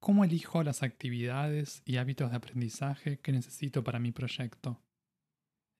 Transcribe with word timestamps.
¿Cómo 0.00 0.24
elijo 0.24 0.62
las 0.62 0.82
actividades 0.82 1.82
y 1.84 1.96
hábitos 1.96 2.30
de 2.30 2.36
aprendizaje 2.36 3.18
que 3.18 3.32
necesito 3.32 3.82
para 3.82 3.98
mi 3.98 4.12
proyecto? 4.12 4.82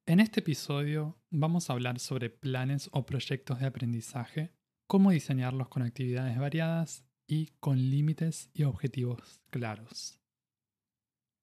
En 0.06 0.20
este 0.20 0.40
episodio 0.40 1.18
vamos 1.30 1.68
a 1.68 1.72
hablar 1.72 1.98
sobre 1.98 2.30
planes 2.30 2.88
o 2.92 3.06
proyectos 3.06 3.60
de 3.60 3.66
aprendizaje, 3.66 4.52
cómo 4.86 5.10
diseñarlos 5.10 5.68
con 5.68 5.82
actividades 5.82 6.38
variadas 6.38 7.04
y 7.26 7.48
con 7.60 7.78
límites 7.78 8.50
y 8.52 8.64
objetivos 8.64 9.42
claros. 9.50 10.20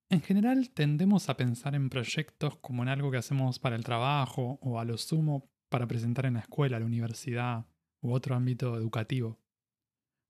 En 0.10 0.22
general 0.22 0.70
tendemos 0.70 1.28
a 1.28 1.38
pensar 1.38 1.76
en 1.76 1.90
proyectos 1.90 2.58
como 2.58 2.84
en 2.84 2.90
algo 2.90 3.12
que 3.12 3.18
hacemos 3.18 3.60
para 3.60 3.76
el 3.76 3.84
trabajo 3.84 4.60
o 4.62 4.80
a 4.80 4.86
lo 4.86 4.98
sumo 4.98 5.50
para 5.70 5.88
presentar 5.88 6.26
en 6.26 6.36
la 6.36 6.42
escuela, 6.42 6.80
la 6.80 6.86
universidad 6.86 7.66
u 8.02 8.12
otro 8.12 8.36
ámbito 8.36 8.78
educativo. 8.78 9.40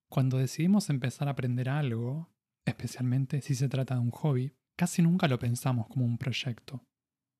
Cuando 0.10 0.38
decidimos 0.38 0.90
empezar 0.90 1.28
a 1.28 1.32
aprender 1.32 1.70
algo, 1.70 2.33
especialmente 2.66 3.42
si 3.42 3.56
se 3.56 3.70
trata 3.70 3.96
de 3.96 4.02
un 4.02 4.12
hobby, 4.12 4.54
casi 4.78 5.02
nunca 5.02 5.28
lo 5.28 5.40
pensamos 5.40 5.88
como 5.88 6.06
un 6.06 6.18
proyecto. 6.18 6.84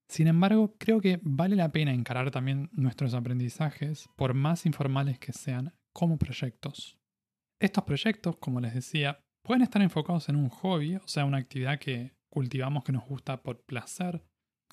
Sin 0.10 0.28
embargo, 0.28 0.76
creo 0.78 1.02
que 1.02 1.20
vale 1.24 1.56
la 1.56 1.72
pena 1.72 1.94
encarar 1.94 2.30
también 2.30 2.70
nuestros 2.74 3.14
aprendizajes, 3.14 4.10
por 4.16 4.34
más 4.34 4.66
informales 4.66 5.18
que 5.18 5.34
sean, 5.34 5.74
como 5.94 6.18
proyectos. 6.18 7.00
Estos 7.60 7.84
proyectos, 7.84 8.38
como 8.38 8.60
les 8.60 8.74
decía, 8.74 9.20
pueden 9.44 9.64
estar 9.64 9.82
enfocados 9.82 10.30
en 10.30 10.36
un 10.36 10.50
hobby, 10.50 10.96
o 10.98 11.08
sea, 11.08 11.26
una 11.26 11.38
actividad 11.38 11.80
que 11.80 12.14
cultivamos 12.30 12.84
que 12.84 12.92
nos 12.92 13.06
gusta 13.06 13.42
por 13.42 13.64
placer, 13.64 14.24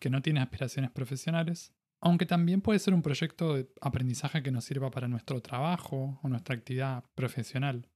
que 0.00 0.10
no 0.10 0.22
tiene 0.22 0.40
aspiraciones 0.40 0.90
profesionales, 0.90 1.72
aunque 2.02 2.26
también 2.26 2.62
puede 2.62 2.78
ser 2.78 2.94
un 2.94 3.02
proyecto 3.02 3.54
de 3.54 3.70
aprendizaje 3.80 4.42
que 4.42 4.50
nos 4.50 4.64
sirva 4.64 4.90
para 4.90 5.08
nuestro 5.08 5.42
trabajo 5.42 6.18
o 6.22 6.28
nuestra 6.28 6.54
actividad 6.54 7.04
profesional. 7.14 7.88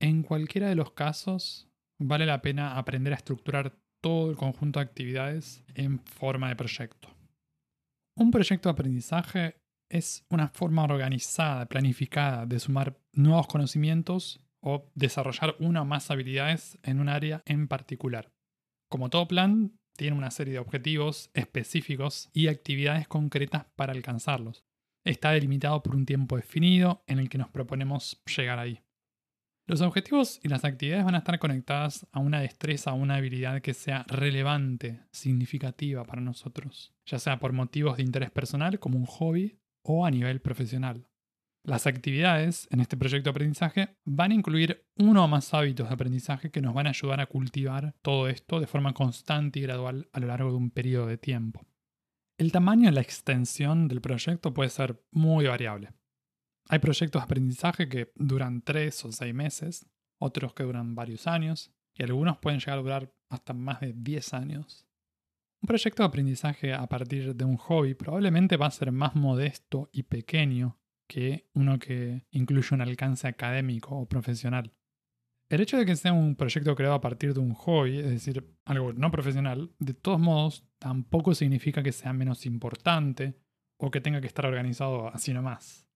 En 0.00 0.22
cualquiera 0.22 0.68
de 0.68 0.76
los 0.76 0.92
casos, 0.92 1.68
vale 1.98 2.26
la 2.26 2.42
pena 2.42 2.76
aprender 2.76 3.12
a 3.12 3.16
estructurar 3.16 3.76
todo 4.00 4.30
el 4.30 4.36
conjunto 4.36 4.80
de 4.80 4.84
actividades 4.84 5.64
en 5.74 5.98
forma 5.98 6.48
de 6.48 6.56
proyecto. 6.56 7.08
Un 8.16 8.30
proyecto 8.30 8.68
de 8.68 8.72
aprendizaje 8.72 9.56
es 9.88 10.24
una 10.28 10.48
forma 10.48 10.84
organizada, 10.84 11.66
planificada 11.66 12.46
de 12.46 12.60
sumar 12.60 12.98
nuevos 13.12 13.46
conocimientos 13.46 14.40
o 14.60 14.90
desarrollar 14.94 15.56
una 15.58 15.82
o 15.82 15.84
más 15.84 16.10
habilidades 16.10 16.78
en 16.82 17.00
un 17.00 17.08
área 17.08 17.42
en 17.46 17.68
particular. 17.68 18.32
Como 18.88 19.10
todo 19.10 19.26
plan, 19.26 19.78
tiene 19.96 20.16
una 20.16 20.30
serie 20.30 20.54
de 20.54 20.58
objetivos 20.58 21.30
específicos 21.34 22.30
y 22.32 22.48
actividades 22.48 23.08
concretas 23.08 23.66
para 23.76 23.92
alcanzarlos. 23.92 24.64
Está 25.04 25.32
delimitado 25.32 25.82
por 25.82 25.94
un 25.94 26.06
tiempo 26.06 26.36
definido 26.36 27.04
en 27.06 27.18
el 27.18 27.28
que 27.28 27.38
nos 27.38 27.50
proponemos 27.50 28.22
llegar 28.24 28.58
ahí. 28.58 28.83
Los 29.66 29.80
objetivos 29.80 30.40
y 30.42 30.48
las 30.48 30.62
actividades 30.66 31.06
van 31.06 31.14
a 31.14 31.18
estar 31.18 31.38
conectadas 31.38 32.06
a 32.12 32.18
una 32.18 32.40
destreza 32.40 32.92
o 32.92 32.96
una 32.96 33.14
habilidad 33.16 33.62
que 33.62 33.72
sea 33.72 34.04
relevante, 34.08 35.00
significativa 35.10 36.04
para 36.04 36.20
nosotros, 36.20 36.94
ya 37.06 37.18
sea 37.18 37.38
por 37.38 37.54
motivos 37.54 37.96
de 37.96 38.02
interés 38.02 38.30
personal 38.30 38.78
como 38.78 38.98
un 38.98 39.06
hobby 39.06 39.58
o 39.82 40.04
a 40.04 40.10
nivel 40.10 40.42
profesional. 40.42 41.08
Las 41.62 41.86
actividades 41.86 42.68
en 42.72 42.80
este 42.80 42.98
proyecto 42.98 43.30
de 43.30 43.30
aprendizaje 43.30 43.96
van 44.04 44.32
a 44.32 44.34
incluir 44.34 44.84
uno 44.98 45.24
o 45.24 45.28
más 45.28 45.54
hábitos 45.54 45.88
de 45.88 45.94
aprendizaje 45.94 46.50
que 46.50 46.60
nos 46.60 46.74
van 46.74 46.86
a 46.86 46.90
ayudar 46.90 47.22
a 47.22 47.26
cultivar 47.26 47.94
todo 48.02 48.28
esto 48.28 48.60
de 48.60 48.66
forma 48.66 48.92
constante 48.92 49.60
y 49.60 49.62
gradual 49.62 50.10
a 50.12 50.20
lo 50.20 50.26
largo 50.26 50.50
de 50.50 50.56
un 50.58 50.70
periodo 50.70 51.06
de 51.06 51.16
tiempo. 51.16 51.66
El 52.36 52.52
tamaño 52.52 52.90
y 52.90 52.92
la 52.92 53.00
extensión 53.00 53.88
del 53.88 54.02
proyecto 54.02 54.52
puede 54.52 54.68
ser 54.68 55.02
muy 55.10 55.46
variable. 55.46 55.94
Hay 56.68 56.78
proyectos 56.78 57.20
de 57.20 57.24
aprendizaje 57.24 57.88
que 57.88 58.12
duran 58.14 58.62
tres 58.62 59.04
o 59.04 59.12
seis 59.12 59.34
meses, 59.34 59.86
otros 60.18 60.54
que 60.54 60.64
duran 60.64 60.94
varios 60.94 61.26
años, 61.26 61.72
y 61.94 62.02
algunos 62.02 62.38
pueden 62.38 62.60
llegar 62.60 62.78
a 62.78 62.82
durar 62.82 63.14
hasta 63.28 63.52
más 63.52 63.80
de 63.80 63.92
10 63.94 64.34
años. 64.34 64.86
Un 65.62 65.66
proyecto 65.66 66.02
de 66.02 66.08
aprendizaje 66.08 66.74
a 66.74 66.86
partir 66.86 67.34
de 67.34 67.44
un 67.44 67.56
hobby 67.56 67.94
probablemente 67.94 68.56
va 68.56 68.66
a 68.66 68.70
ser 68.70 68.92
más 68.92 69.14
modesto 69.14 69.88
y 69.92 70.02
pequeño 70.02 70.78
que 71.08 71.48
uno 71.54 71.78
que 71.78 72.26
incluye 72.30 72.74
un 72.74 72.80
alcance 72.80 73.26
académico 73.28 73.96
o 73.96 74.08
profesional. 74.08 74.72
El 75.48 75.60
hecho 75.60 75.76
de 75.76 75.86
que 75.86 75.96
sea 75.96 76.12
un 76.12 76.36
proyecto 76.36 76.74
creado 76.74 76.94
a 76.94 77.00
partir 77.00 77.34
de 77.34 77.40
un 77.40 77.54
hobby, 77.54 77.98
es 77.98 78.10
decir, 78.10 78.56
algo 78.64 78.92
no 78.92 79.10
profesional, 79.10 79.72
de 79.78 79.94
todos 79.94 80.18
modos 80.18 80.66
tampoco 80.78 81.34
significa 81.34 81.82
que 81.82 81.92
sea 81.92 82.12
menos 82.12 82.46
importante 82.46 83.38
o 83.78 83.90
que 83.90 84.00
tenga 84.00 84.20
que 84.20 84.26
estar 84.26 84.46
organizado 84.46 85.08
así 85.08 85.32
nomás. 85.32 85.86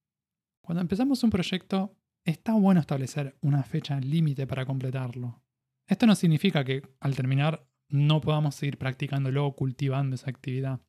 Cuando 0.69 0.81
empezamos 0.81 1.23
un 1.23 1.31
proyecto, 1.31 1.97
está 2.23 2.53
bueno 2.53 2.79
establecer 2.79 3.35
una 3.41 3.63
fecha 3.63 3.99
límite 3.99 4.45
para 4.45 4.67
completarlo. 4.67 5.41
Esto 5.87 6.05
no 6.05 6.13
significa 6.13 6.63
que 6.63 6.83
al 6.99 7.15
terminar 7.15 7.67
no 7.87 8.21
podamos 8.21 8.53
seguir 8.53 8.77
practicándolo 8.77 9.47
o 9.47 9.55
cultivando 9.55 10.13
esa 10.13 10.29
actividad. 10.29 10.79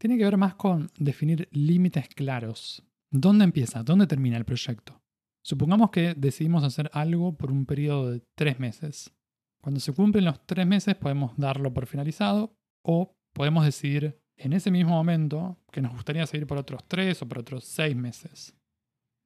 Tiene 0.00 0.18
que 0.18 0.24
ver 0.24 0.36
más 0.36 0.56
con 0.56 0.90
definir 0.98 1.48
límites 1.52 2.08
claros, 2.08 2.84
¿Dónde 3.12 3.44
empieza? 3.44 3.84
¿Dónde 3.84 4.08
termina 4.08 4.36
el 4.36 4.44
proyecto? 4.44 5.00
Supongamos 5.44 5.90
que 5.92 6.14
decidimos 6.14 6.64
hacer 6.64 6.90
algo 6.92 7.36
por 7.36 7.52
un 7.52 7.66
periodo 7.66 8.10
de 8.10 8.24
tres 8.34 8.58
meses. 8.58 9.14
Cuando 9.62 9.78
se 9.78 9.92
cumplen 9.92 10.24
los 10.24 10.44
tres 10.44 10.66
meses 10.66 10.96
podemos 10.96 11.36
darlo 11.36 11.72
por 11.72 11.86
finalizado 11.86 12.56
o 12.82 13.16
podemos 13.32 13.64
decidir 13.64 14.20
en 14.36 14.54
ese 14.54 14.72
mismo 14.72 14.90
momento 14.90 15.56
que 15.70 15.82
nos 15.82 15.92
gustaría 15.92 16.26
seguir 16.26 16.48
por 16.48 16.58
otros 16.58 16.82
tres 16.88 17.22
o 17.22 17.28
por 17.28 17.38
otros 17.38 17.62
seis 17.62 17.94
meses. 17.94 18.56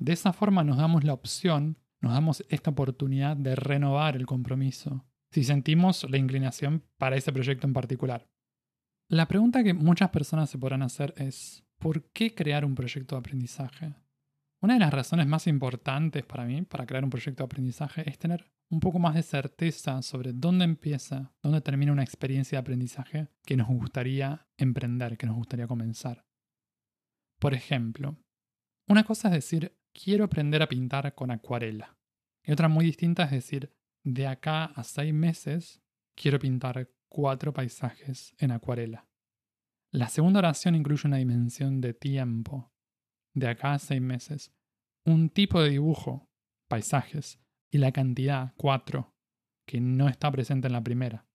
De 0.04 0.12
esa 0.12 0.34
forma 0.34 0.62
nos 0.65 0.76
damos 0.76 1.03
la 1.03 1.15
opción, 1.15 1.78
nos 2.03 2.12
damos 2.12 2.44
esta 2.50 2.72
oportunidad 2.72 3.38
de 3.38 3.56
renovar 3.56 4.16
el 4.16 4.26
compromiso, 4.26 5.06
si 5.31 5.44
sentimos 5.44 6.04
la 6.10 6.19
inclinación 6.19 6.84
para 6.98 7.16
ese 7.16 7.32
proyecto 7.32 7.66
en 7.66 7.72
particular. 7.72 8.28
La 9.09 9.26
pregunta 9.28 9.64
que 9.64 9.72
muchas 9.72 10.10
personas 10.10 10.50
se 10.50 10.59
podrán 10.59 10.82
hacer 10.82 11.14
es, 11.16 11.64
¿por 11.78 12.04
qué 12.10 12.34
crear 12.34 12.66
un 12.66 12.75
proyecto 12.75 13.14
de 13.14 13.20
aprendizaje? 13.20 13.94
Una 14.60 14.75
de 14.75 14.81
las 14.81 14.93
razones 14.93 15.26
más 15.26 15.47
importantes 15.47 16.22
para 16.22 16.44
mí, 16.44 16.60
para 16.60 16.84
crear 16.84 17.03
un 17.03 17.09
proyecto 17.09 17.43
de 17.43 17.47
aprendizaje, 17.47 18.06
es 18.06 18.19
tener 18.19 18.53
un 18.69 18.81
poco 18.81 18.98
más 18.98 19.14
de 19.14 19.22
certeza 19.22 20.03
sobre 20.03 20.34
dónde 20.34 20.66
empieza, 20.66 21.32
dónde 21.43 21.62
termina 21.62 21.93
una 21.93 22.04
experiencia 22.04 22.59
de 22.59 22.60
aprendizaje 22.60 23.28
que 23.47 23.56
nos 23.56 23.69
gustaría 23.69 24.47
emprender, 24.59 25.16
que 25.16 25.26
nos 25.26 25.37
gustaría 25.37 25.66
comenzar. 25.66 26.26
Por 27.38 27.54
ejemplo, 27.54 28.19
una 28.87 29.04
cosa 29.04 29.28
es 29.28 29.34
decir, 29.34 29.75
quiero 29.94 30.25
aprender 30.25 30.62
a 30.62 30.69
pintar 30.69 31.15
con 31.15 31.31
acuarela. 31.31 31.97
Y 32.43 32.53
otra 32.53 32.69
muy 32.69 32.84
distinta 32.84 33.25
es 33.25 33.31
decir, 33.31 33.72
de 34.03 34.27
acá 34.27 34.66
a 34.66 34.84
seis 34.84 35.15
meses 35.15 35.81
quiero 36.15 36.38
pintar 36.38 36.91
cuatro 37.09 37.53
paisajes 37.53 38.34
en 38.38 38.50
acuarela. 38.50 39.09
La 39.91 40.09
segunda 40.09 40.41
oración 40.41 40.75
incluye 40.75 41.06
una 41.06 41.19
dimensión 41.19 41.81
de 41.81 41.94
tiempo, 41.94 42.72
de 43.32 43.49
acá 43.49 43.75
a 43.75 43.78
seis 43.78 44.03
meses, 44.03 44.53
un 45.06 45.31
tipo 45.31 45.62
de 45.62 45.71
dibujo, 45.71 46.28
paisajes, 46.69 47.41
y 47.71 47.78
la 47.78 47.93
cantidad, 47.93 48.52
cuatro, 48.56 49.14
que 49.67 49.81
no 49.81 50.08
está 50.08 50.31
presente 50.31 50.67
en 50.67 50.73
la 50.73 50.82
primera. 50.82 51.26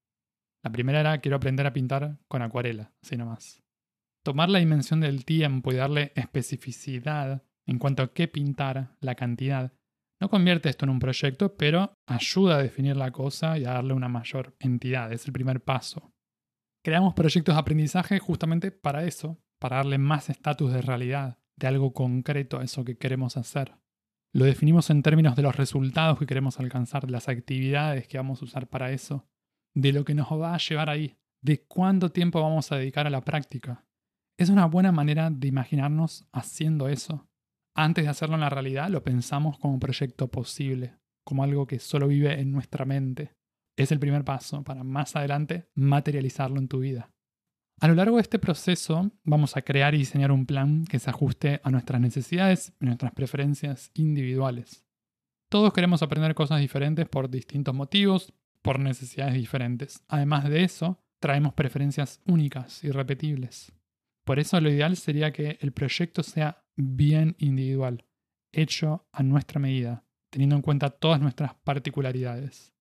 La 0.63 0.71
primera 0.71 0.99
era 0.99 1.19
quiero 1.19 1.37
aprender 1.37 1.65
a 1.65 1.73
pintar 1.73 2.19
con 2.27 2.41
acuarela, 2.41 2.93
así 3.01 3.15
nomás. 3.15 3.63
Tomar 4.23 4.49
la 4.49 4.59
dimensión 4.59 4.99
del 4.99 5.25
tiempo 5.25 5.71
y 5.71 5.75
darle 5.75 6.11
especificidad 6.15 7.43
en 7.69 7.77
cuanto 7.77 8.01
a 8.01 8.13
qué 8.13 8.27
pintar, 8.27 8.95
la 8.99 9.13
cantidad, 9.13 9.73
no 10.19 10.29
convierte 10.29 10.69
esto 10.69 10.85
en 10.85 10.89
un 10.89 10.99
proyecto, 10.99 11.55
pero 11.55 11.93
ayuda 12.07 12.55
a 12.55 12.63
definir 12.63 12.97
la 12.97 13.11
cosa 13.11 13.59
y 13.59 13.65
a 13.65 13.73
darle 13.73 13.93
una 13.93 14.09
mayor 14.09 14.55
entidad. 14.59 15.13
Es 15.13 15.27
el 15.27 15.33
primer 15.33 15.63
paso. 15.63 16.11
Creamos 16.83 17.13
proyectos 17.13 17.53
de 17.53 17.59
aprendizaje 17.59 18.17
justamente 18.17 18.71
para 18.71 19.05
eso, 19.05 19.37
para 19.59 19.77
darle 19.77 19.99
más 19.99 20.31
estatus 20.31 20.73
de 20.73 20.81
realidad, 20.81 21.37
de 21.57 21.67
algo 21.67 21.93
concreto 21.93 22.59
a 22.59 22.63
eso 22.63 22.83
que 22.83 22.97
queremos 22.97 23.37
hacer. 23.37 23.75
Lo 24.33 24.45
definimos 24.45 24.89
en 24.89 25.03
términos 25.03 25.35
de 25.35 25.43
los 25.43 25.55
resultados 25.55 26.17
que 26.17 26.25
queremos 26.25 26.59
alcanzar, 26.59 27.05
de 27.05 27.11
las 27.11 27.29
actividades 27.29 28.07
que 28.07 28.17
vamos 28.17 28.41
a 28.41 28.45
usar 28.45 28.67
para 28.67 28.91
eso, 28.91 29.27
de 29.75 29.93
lo 29.93 30.05
que 30.05 30.15
nos 30.15 30.27
va 30.31 30.55
a 30.55 30.57
llevar 30.57 30.89
ahí, 30.89 31.17
de 31.43 31.63
cuánto 31.65 32.09
tiempo 32.09 32.41
vamos 32.41 32.71
a 32.71 32.77
dedicar 32.77 33.05
a 33.05 33.11
la 33.11 33.21
práctica. 33.21 33.85
Es 34.39 34.49
una 34.49 34.65
buena 34.65 34.91
manera 34.91 35.29
de 35.29 35.47
imaginarnos 35.47 36.25
haciendo 36.31 36.87
eso. 36.87 37.28
Antes 37.75 38.03
de 38.03 38.09
hacerlo 38.09 38.35
en 38.35 38.41
la 38.41 38.49
realidad, 38.49 38.89
lo 38.89 39.03
pensamos 39.03 39.57
como 39.59 39.73
un 39.75 39.79
proyecto 39.79 40.29
posible, 40.29 40.95
como 41.23 41.43
algo 41.43 41.67
que 41.67 41.79
solo 41.79 42.07
vive 42.07 42.39
en 42.39 42.51
nuestra 42.51 42.85
mente. 42.85 43.35
es 43.77 43.93
el 43.93 43.99
primer 43.99 44.25
paso 44.25 44.61
para 44.63 44.83
más 44.83 45.15
adelante 45.15 45.69
materializarlo 45.73 46.59
en 46.59 46.67
tu 46.67 46.79
vida. 46.79 47.13
A 47.79 47.87
lo 47.87 47.95
largo 47.95 48.17
de 48.17 48.23
este 48.23 48.37
proceso 48.37 49.09
vamos 49.23 49.55
a 49.55 49.61
crear 49.61 49.95
y 49.95 49.99
diseñar 49.99 50.33
un 50.33 50.45
plan 50.45 50.83
que 50.83 50.99
se 50.99 51.09
ajuste 51.09 51.61
a 51.63 51.71
nuestras 51.71 52.01
necesidades 52.01 52.73
y 52.81 52.85
nuestras 52.85 53.13
preferencias 53.13 53.91
individuales. 53.93 54.83
Todos 55.49 55.71
queremos 55.71 56.03
aprender 56.03 56.35
cosas 56.35 56.59
diferentes 56.59 57.07
por 57.07 57.29
distintos 57.29 57.73
motivos, 57.73 58.33
por 58.61 58.79
necesidades 58.79 59.35
diferentes. 59.35 60.03
Además 60.09 60.49
de 60.49 60.63
eso, 60.63 61.01
traemos 61.21 61.53
preferencias 61.53 62.21
únicas 62.27 62.83
y 62.83 62.91
repetibles. 62.91 63.71
Por 64.25 64.39
eso 64.39 64.59
lo 64.59 64.69
ideal 64.69 64.97
sería 64.97 65.31
que 65.31 65.57
el 65.61 65.71
proyecto 65.71 66.21
sea 66.21 66.65
bien 66.79 67.35
individual, 67.39 68.05
hecho 68.53 69.07
a 69.11 69.21
nuestra 69.23 69.59
medida, 69.59 70.05
teniendo 70.31 70.55
en 70.55 70.61
cuenta 70.61 70.89
todas 70.89 71.19
nuestras 71.19 71.55
particularidades. 71.55 72.73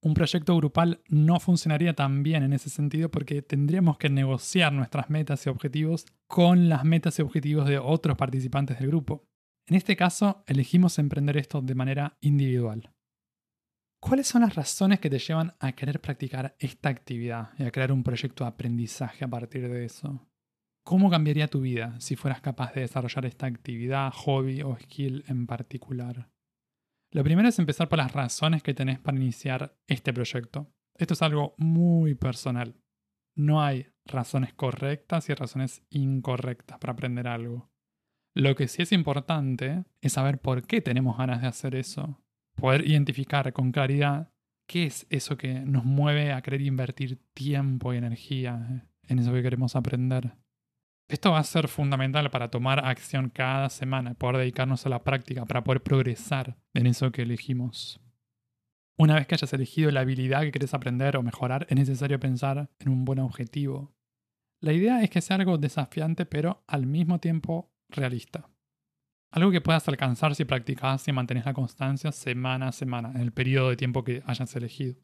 Un 0.00 0.14
proyecto 0.14 0.56
grupal 0.56 1.02
no 1.08 1.40
funcionaría 1.40 1.94
tan 1.94 2.22
bien 2.22 2.44
en 2.44 2.52
ese 2.52 2.70
sentido 2.70 3.10
porque 3.10 3.42
tendríamos 3.42 3.98
que 3.98 4.08
negociar 4.08 4.72
nuestras 4.72 5.10
metas 5.10 5.44
y 5.44 5.50
objetivos 5.50 6.06
con 6.28 6.68
las 6.68 6.84
metas 6.84 7.18
y 7.18 7.22
objetivos 7.22 7.68
de 7.68 7.78
otros 7.78 8.16
participantes 8.16 8.78
del 8.78 8.88
grupo. 8.88 9.24
En 9.66 9.74
este 9.74 9.96
caso, 9.96 10.44
elegimos 10.46 10.98
emprender 11.00 11.36
esto 11.36 11.60
de 11.60 11.74
manera 11.74 12.16
individual. 12.20 12.92
¿Cuáles 14.00 14.28
son 14.28 14.42
las 14.42 14.54
razones 14.54 15.00
que 15.00 15.10
te 15.10 15.18
llevan 15.18 15.56
a 15.58 15.72
querer 15.72 16.00
practicar 16.00 16.54
esta 16.60 16.88
actividad 16.88 17.50
y 17.58 17.64
a 17.64 17.72
crear 17.72 17.90
un 17.90 18.04
proyecto 18.04 18.44
de 18.44 18.48
aprendizaje 18.50 19.24
a 19.24 19.28
partir 19.28 19.68
de 19.68 19.84
eso? 19.84 20.28
¿Cómo 20.88 21.10
cambiaría 21.10 21.48
tu 21.48 21.60
vida 21.60 22.00
si 22.00 22.16
fueras 22.16 22.40
capaz 22.40 22.72
de 22.72 22.80
desarrollar 22.80 23.26
esta 23.26 23.44
actividad, 23.44 24.10
hobby 24.10 24.62
o 24.62 24.74
skill 24.78 25.22
en 25.28 25.46
particular? 25.46 26.30
Lo 27.12 27.22
primero 27.22 27.46
es 27.46 27.58
empezar 27.58 27.90
por 27.90 27.98
las 27.98 28.14
razones 28.14 28.62
que 28.62 28.72
tenés 28.72 28.98
para 28.98 29.18
iniciar 29.18 29.76
este 29.86 30.14
proyecto. 30.14 30.72
Esto 30.94 31.12
es 31.12 31.20
algo 31.20 31.54
muy 31.58 32.14
personal. 32.14 32.74
No 33.36 33.62
hay 33.62 33.88
razones 34.06 34.54
correctas 34.54 35.28
y 35.28 35.34
razones 35.34 35.82
incorrectas 35.90 36.78
para 36.78 36.94
aprender 36.94 37.28
algo. 37.28 37.68
Lo 38.34 38.54
que 38.54 38.66
sí 38.66 38.80
es 38.80 38.92
importante 38.92 39.84
es 40.00 40.14
saber 40.14 40.40
por 40.40 40.66
qué 40.66 40.80
tenemos 40.80 41.18
ganas 41.18 41.42
de 41.42 41.48
hacer 41.48 41.74
eso. 41.74 42.18
Poder 42.56 42.88
identificar 42.88 43.52
con 43.52 43.72
claridad 43.72 44.32
qué 44.66 44.86
es 44.86 45.06
eso 45.10 45.36
que 45.36 45.60
nos 45.66 45.84
mueve 45.84 46.32
a 46.32 46.40
querer 46.40 46.62
invertir 46.62 47.20
tiempo 47.34 47.92
y 47.92 47.98
energía 47.98 48.88
en 49.06 49.18
eso 49.18 49.34
que 49.34 49.42
queremos 49.42 49.76
aprender. 49.76 50.32
Esto 51.08 51.32
va 51.32 51.38
a 51.38 51.44
ser 51.44 51.68
fundamental 51.68 52.30
para 52.30 52.50
tomar 52.50 52.84
acción 52.84 53.30
cada 53.30 53.70
semana, 53.70 54.12
poder 54.12 54.36
dedicarnos 54.36 54.84
a 54.84 54.90
la 54.90 55.02
práctica, 55.02 55.46
para 55.46 55.64
poder 55.64 55.82
progresar 55.82 56.58
en 56.74 56.86
eso 56.86 57.10
que 57.10 57.22
elegimos. 57.22 57.98
Una 58.98 59.14
vez 59.14 59.26
que 59.26 59.34
hayas 59.34 59.52
elegido 59.54 59.90
la 59.90 60.00
habilidad 60.00 60.42
que 60.42 60.50
quieres 60.50 60.74
aprender 60.74 61.16
o 61.16 61.22
mejorar, 61.22 61.66
es 61.70 61.76
necesario 61.76 62.20
pensar 62.20 62.68
en 62.78 62.90
un 62.90 63.06
buen 63.06 63.20
objetivo. 63.20 63.94
La 64.60 64.74
idea 64.74 65.02
es 65.02 65.08
que 65.08 65.22
sea 65.22 65.36
algo 65.36 65.56
desafiante, 65.56 66.26
pero 66.26 66.62
al 66.66 66.84
mismo 66.84 67.20
tiempo 67.20 67.72
realista. 67.88 68.50
Algo 69.30 69.50
que 69.50 69.62
puedas 69.62 69.88
alcanzar 69.88 70.34
si 70.34 70.44
practicas 70.44 71.08
y 71.08 71.12
mantienes 71.12 71.46
la 71.46 71.54
constancia 71.54 72.12
semana 72.12 72.68
a 72.68 72.72
semana, 72.72 73.12
en 73.14 73.22
el 73.22 73.32
periodo 73.32 73.70
de 73.70 73.76
tiempo 73.76 74.04
que 74.04 74.22
hayas 74.26 74.54
elegido. 74.56 74.96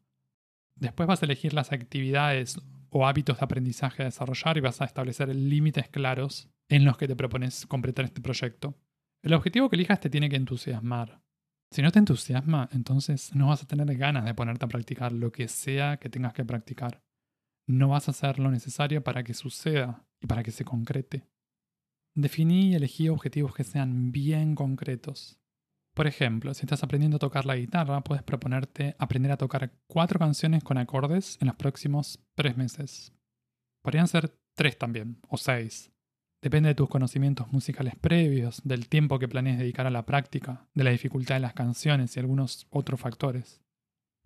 Después 0.75 1.07
vas 1.07 1.23
a 1.23 1.25
elegir 1.25 1.53
las 1.53 1.71
actividades 1.71 2.59
o 2.97 3.05
hábitos 3.05 3.37
de 3.39 3.43
aprendizaje 3.43 4.03
a 4.03 4.05
desarrollar 4.05 4.55
y 4.55 4.61
vas 4.61 4.79
a 4.79 4.85
establecer 4.85 5.27
límites 5.35 5.89
claros 5.89 6.49
en 6.69 6.85
los 6.85 6.97
que 6.97 7.09
te 7.09 7.15
propones 7.17 7.65
completar 7.65 8.05
este 8.05 8.21
proyecto. 8.21 8.73
El 9.21 9.33
objetivo 9.33 9.69
que 9.69 9.75
elijas 9.75 9.99
te 9.99 10.09
tiene 10.09 10.29
que 10.29 10.37
entusiasmar. 10.37 11.21
Si 11.71 11.81
no 11.81 11.91
te 11.91 11.99
entusiasma, 11.99 12.69
entonces 12.71 13.35
no 13.35 13.47
vas 13.49 13.61
a 13.61 13.67
tener 13.67 13.93
ganas 13.97 14.23
de 14.23 14.33
ponerte 14.33 14.63
a 14.63 14.69
practicar 14.69 15.11
lo 15.11 15.33
que 15.33 15.49
sea 15.49 15.97
que 15.97 16.07
tengas 16.07 16.31
que 16.33 16.45
practicar. 16.45 17.03
No 17.67 17.89
vas 17.89 18.07
a 18.07 18.11
hacer 18.11 18.39
lo 18.39 18.49
necesario 18.49 19.03
para 19.03 19.25
que 19.25 19.33
suceda 19.33 20.07
y 20.21 20.27
para 20.27 20.41
que 20.41 20.51
se 20.51 20.63
concrete. 20.63 21.27
Definí 22.15 22.69
y 22.69 22.75
elegí 22.75 23.09
objetivos 23.09 23.53
que 23.53 23.65
sean 23.65 24.13
bien 24.13 24.55
concretos. 24.55 25.37
Por 25.95 26.07
ejemplo, 26.07 26.53
si 26.53 26.65
estás 26.65 26.83
aprendiendo 26.83 27.15
a 27.15 27.19
tocar 27.19 27.45
la 27.45 27.55
guitarra, 27.55 28.01
puedes 28.01 28.21
proponerte 28.21 28.97
aprender 28.99 29.31
a 29.31 29.37
tocar 29.37 29.71
cuatro 29.87 30.19
canciones 30.19 30.61
con 30.61 30.77
acordes 30.77 31.37
en 31.39 31.47
los 31.47 31.55
próximos 31.55 32.19
tres 32.35 32.57
meses. 32.57 33.13
Podrían 33.81 34.09
ser 34.09 34.37
tres 34.55 34.77
también, 34.77 35.19
o 35.29 35.37
seis. 35.37 35.93
Depende 36.43 36.67
de 36.67 36.75
tus 36.75 36.89
conocimientos 36.89 37.51
musicales 37.53 37.95
previos, 37.95 38.61
del 38.65 38.89
tiempo 38.89 39.19
que 39.19 39.29
planees 39.29 39.57
dedicar 39.57 39.87
a 39.87 39.89
la 39.89 40.05
práctica, 40.05 40.67
de 40.73 40.83
la 40.83 40.91
dificultad 40.91 41.35
de 41.35 41.41
las 41.41 41.53
canciones 41.53 42.15
y 42.15 42.19
algunos 42.19 42.67
otros 42.71 42.99
factores. 42.99 43.61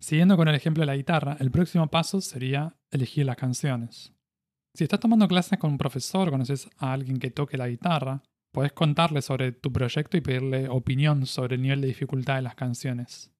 Siguiendo 0.00 0.36
con 0.36 0.48
el 0.48 0.56
ejemplo 0.56 0.82
de 0.82 0.86
la 0.86 0.96
guitarra, 0.96 1.36
el 1.38 1.52
próximo 1.52 1.86
paso 1.86 2.20
sería 2.20 2.74
elegir 2.90 3.26
las 3.26 3.36
canciones. 3.36 4.12
Si 4.74 4.82
estás 4.84 4.98
tomando 4.98 5.28
clases 5.28 5.58
con 5.58 5.70
un 5.70 5.78
profesor, 5.78 6.30
conoces 6.30 6.68
a 6.78 6.92
alguien 6.92 7.18
que 7.18 7.30
toque 7.30 7.56
la 7.56 7.68
guitarra, 7.68 8.22
Puedes 8.52 8.72
contarle 8.72 9.22
sobre 9.22 9.52
tu 9.52 9.72
proyecto 9.72 10.16
y 10.16 10.20
pedirle 10.20 10.68
opinión 10.68 11.26
sobre 11.26 11.56
el 11.56 11.62
nivel 11.62 11.80
de 11.80 11.88
dificultad 11.88 12.36
de 12.36 12.42
las 12.42 12.56
canciones. 12.56 13.32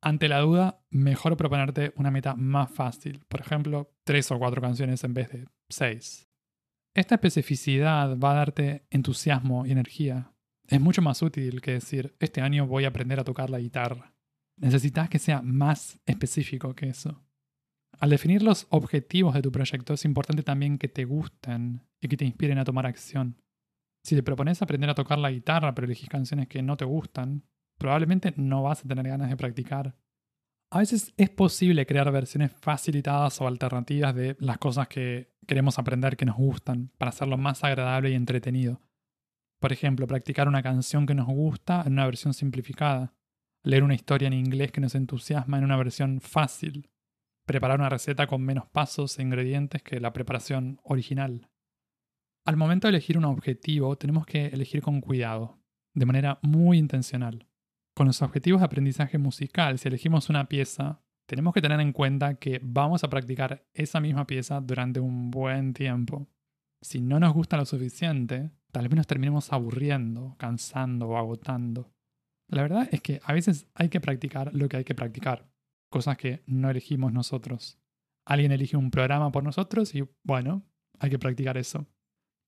Ante 0.00 0.28
la 0.28 0.40
duda, 0.40 0.84
mejor 0.90 1.36
proponerte 1.36 1.92
una 1.96 2.10
meta 2.10 2.36
más 2.36 2.70
fácil, 2.70 3.24
por 3.28 3.40
ejemplo, 3.40 3.92
tres 4.04 4.30
o 4.30 4.38
cuatro 4.38 4.62
canciones 4.62 5.02
en 5.02 5.14
vez 5.14 5.30
de 5.30 5.48
seis. 5.68 6.28
Esta 6.94 7.16
especificidad 7.16 8.16
va 8.18 8.32
a 8.32 8.36
darte 8.36 8.86
entusiasmo 8.90 9.66
y 9.66 9.72
energía. 9.72 10.32
Es 10.68 10.80
mucho 10.80 11.02
más 11.02 11.22
útil 11.22 11.60
que 11.60 11.72
decir, 11.72 12.14
este 12.20 12.40
año 12.40 12.66
voy 12.66 12.84
a 12.84 12.88
aprender 12.88 13.20
a 13.20 13.24
tocar 13.24 13.50
la 13.50 13.58
guitarra. 13.58 14.14
Necesitas 14.58 15.08
que 15.08 15.18
sea 15.18 15.42
más 15.42 15.98
específico 16.06 16.74
que 16.74 16.88
eso. 16.88 17.22
Al 17.98 18.10
definir 18.10 18.42
los 18.42 18.66
objetivos 18.70 19.34
de 19.34 19.42
tu 19.42 19.50
proyecto 19.50 19.94
es 19.94 20.04
importante 20.04 20.42
también 20.42 20.78
que 20.78 20.88
te 20.88 21.04
gusten 21.04 21.82
y 22.00 22.08
que 22.08 22.16
te 22.16 22.24
inspiren 22.24 22.58
a 22.58 22.64
tomar 22.64 22.86
acción. 22.86 23.42
Si 24.06 24.14
te 24.14 24.22
propones 24.22 24.62
aprender 24.62 24.88
a 24.88 24.94
tocar 24.94 25.18
la 25.18 25.32
guitarra 25.32 25.74
pero 25.74 25.86
elegís 25.86 26.08
canciones 26.08 26.46
que 26.46 26.62
no 26.62 26.76
te 26.76 26.84
gustan, 26.84 27.42
probablemente 27.76 28.32
no 28.36 28.62
vas 28.62 28.84
a 28.84 28.86
tener 28.86 29.08
ganas 29.08 29.28
de 29.28 29.36
practicar. 29.36 29.96
A 30.70 30.78
veces 30.78 31.12
es 31.16 31.28
posible 31.28 31.86
crear 31.86 32.12
versiones 32.12 32.52
facilitadas 32.52 33.40
o 33.40 33.48
alternativas 33.48 34.14
de 34.14 34.36
las 34.38 34.58
cosas 34.58 34.86
que 34.86 35.34
queremos 35.48 35.80
aprender 35.80 36.16
que 36.16 36.24
nos 36.24 36.36
gustan, 36.36 36.92
para 36.98 37.08
hacerlo 37.08 37.36
más 37.36 37.64
agradable 37.64 38.10
y 38.10 38.14
entretenido. 38.14 38.80
Por 39.58 39.72
ejemplo, 39.72 40.06
practicar 40.06 40.46
una 40.46 40.62
canción 40.62 41.04
que 41.04 41.14
nos 41.16 41.26
gusta 41.26 41.82
en 41.84 41.94
una 41.94 42.06
versión 42.06 42.32
simplificada, 42.32 43.12
leer 43.64 43.82
una 43.82 43.96
historia 43.96 44.28
en 44.28 44.34
inglés 44.34 44.70
que 44.70 44.80
nos 44.80 44.94
entusiasma 44.94 45.58
en 45.58 45.64
una 45.64 45.76
versión 45.76 46.20
fácil, 46.20 46.90
preparar 47.44 47.80
una 47.80 47.88
receta 47.88 48.28
con 48.28 48.40
menos 48.40 48.68
pasos 48.68 49.18
e 49.18 49.22
ingredientes 49.22 49.82
que 49.82 49.98
la 49.98 50.12
preparación 50.12 50.78
original. 50.84 51.48
Al 52.46 52.56
momento 52.56 52.86
de 52.86 52.90
elegir 52.90 53.18
un 53.18 53.24
objetivo, 53.24 53.98
tenemos 53.98 54.24
que 54.24 54.46
elegir 54.46 54.80
con 54.80 55.00
cuidado, 55.00 55.58
de 55.94 56.06
manera 56.06 56.38
muy 56.42 56.78
intencional. 56.78 57.48
Con 57.92 58.06
los 58.06 58.22
objetivos 58.22 58.60
de 58.60 58.66
aprendizaje 58.66 59.18
musical, 59.18 59.80
si 59.80 59.88
elegimos 59.88 60.30
una 60.30 60.48
pieza, 60.48 61.02
tenemos 61.28 61.52
que 61.52 61.60
tener 61.60 61.80
en 61.80 61.92
cuenta 61.92 62.36
que 62.36 62.60
vamos 62.62 63.02
a 63.02 63.10
practicar 63.10 63.66
esa 63.74 64.00
misma 64.00 64.28
pieza 64.28 64.60
durante 64.60 65.00
un 65.00 65.32
buen 65.32 65.74
tiempo. 65.74 66.28
Si 66.80 67.00
no 67.00 67.18
nos 67.18 67.34
gusta 67.34 67.56
lo 67.56 67.64
suficiente, 67.64 68.52
tal 68.70 68.86
vez 68.86 68.96
nos 68.96 69.08
terminemos 69.08 69.52
aburriendo, 69.52 70.36
cansando 70.38 71.08
o 71.08 71.16
agotando. 71.16 71.90
La 72.48 72.62
verdad 72.62 72.88
es 72.92 73.02
que 73.02 73.20
a 73.24 73.32
veces 73.32 73.66
hay 73.74 73.88
que 73.88 74.00
practicar 74.00 74.54
lo 74.54 74.68
que 74.68 74.76
hay 74.76 74.84
que 74.84 74.94
practicar, 74.94 75.50
cosas 75.90 76.16
que 76.16 76.44
no 76.46 76.70
elegimos 76.70 77.12
nosotros. 77.12 77.80
Alguien 78.24 78.52
elige 78.52 78.76
un 78.76 78.92
programa 78.92 79.32
por 79.32 79.42
nosotros 79.42 79.96
y 79.96 80.04
bueno, 80.22 80.62
hay 81.00 81.10
que 81.10 81.18
practicar 81.18 81.58
eso. 81.58 81.88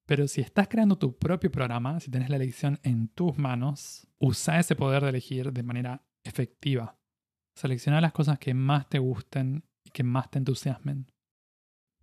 Pero 0.08 0.26
si 0.26 0.40
estás 0.40 0.68
creando 0.68 0.96
tu 0.96 1.18
propio 1.18 1.50
programa, 1.50 2.00
si 2.00 2.10
tenés 2.10 2.30
la 2.30 2.36
elección 2.36 2.80
en 2.82 3.08
tus 3.08 3.36
manos, 3.36 4.08
usa 4.18 4.58
ese 4.58 4.74
poder 4.74 5.02
de 5.02 5.10
elegir 5.10 5.52
de 5.52 5.62
manera 5.62 6.02
efectiva. 6.24 6.98
Selecciona 7.54 8.00
las 8.00 8.14
cosas 8.14 8.38
que 8.38 8.54
más 8.54 8.88
te 8.88 8.98
gusten 8.98 9.66
y 9.84 9.90
que 9.90 10.04
más 10.04 10.30
te 10.30 10.38
entusiasmen. 10.38 11.12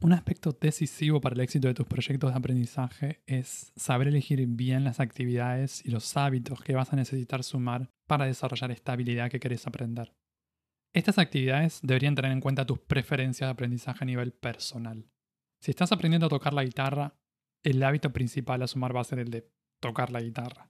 Un 0.01 0.13
aspecto 0.13 0.51
decisivo 0.51 1.19
para 1.19 1.33
el 1.33 1.41
éxito 1.41 1.67
de 1.67 1.74
tus 1.74 1.88
proyectos 1.88 2.29
de 2.31 2.38
aprendizaje 2.38 3.24
es 3.25 3.74
saber 3.75 4.09
elegir 4.09 4.45
bien 4.50 4.83
las 4.83 5.00
actividades 5.00 5.83
y 5.83 5.89
los 5.89 6.15
hábitos 6.15 6.62
que 6.62 6.75
vas 6.75 6.93
a 6.93 6.97
necesitar 6.97 7.43
sumar 7.43 7.89
para 8.05 8.25
desarrollar 8.25 8.69
esta 8.69 8.93
habilidad 8.93 9.31
que 9.31 9.39
querés 9.39 9.65
aprender. 9.65 10.13
Estas 10.93 11.17
actividades 11.17 11.79
deberían 11.81 12.13
tener 12.13 12.33
en 12.33 12.41
cuenta 12.41 12.67
tus 12.67 12.77
preferencias 12.77 13.47
de 13.47 13.51
aprendizaje 13.53 14.03
a 14.03 14.05
nivel 14.05 14.31
personal. 14.31 15.09
Si 15.59 15.71
estás 15.71 15.91
aprendiendo 15.91 16.27
a 16.27 16.29
tocar 16.29 16.53
la 16.53 16.63
guitarra, 16.63 17.15
el 17.65 17.84
hábito 17.84 18.13
principal 18.13 18.62
a 18.62 18.67
sumar 18.67 18.95
va 18.95 19.01
a 19.01 19.05
ser 19.05 19.19
el 19.19 19.31
de 19.31 19.50
tocar 19.81 20.12
la 20.12 20.22
guitarra. 20.22 20.69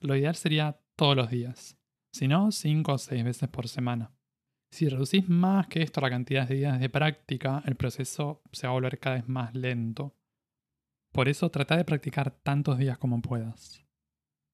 Lo 0.00 0.16
ideal 0.16 0.36
sería 0.36 0.80
todos 0.96 1.16
los 1.16 1.28
días, 1.28 1.76
si 2.12 2.28
no, 2.28 2.52
5 2.52 2.92
o 2.92 2.98
6 2.98 3.24
veces 3.24 3.48
por 3.48 3.68
semana. 3.68 4.12
Si 4.70 4.88
reducís 4.88 5.28
más 5.28 5.66
que 5.66 5.82
esto 5.82 6.00
la 6.00 6.10
cantidad 6.10 6.48
de 6.48 6.54
días 6.54 6.80
de 6.80 6.88
práctica, 6.88 7.62
el 7.66 7.74
proceso 7.74 8.42
se 8.52 8.66
va 8.66 8.72
a 8.72 8.74
volver 8.74 8.98
cada 8.98 9.16
vez 9.16 9.28
más 9.28 9.54
lento. 9.54 10.16
Por 11.12 11.28
eso 11.28 11.50
trata 11.50 11.76
de 11.76 11.84
practicar 11.84 12.30
tantos 12.30 12.78
días 12.78 12.98
como 12.98 13.20
puedas. 13.20 13.84